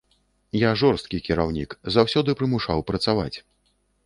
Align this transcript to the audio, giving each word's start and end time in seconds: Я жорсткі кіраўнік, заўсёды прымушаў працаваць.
Я 0.61 0.71
жорсткі 0.81 1.19
кіраўнік, 1.27 1.75
заўсёды 1.97 2.35
прымушаў 2.41 2.83
працаваць. 2.89 3.33